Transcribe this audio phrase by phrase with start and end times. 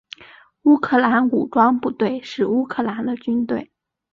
[0.63, 3.71] 乌克兰武装部队是乌克兰的军队。